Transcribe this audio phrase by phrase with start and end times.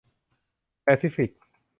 [0.83, 1.31] แปซิฟิก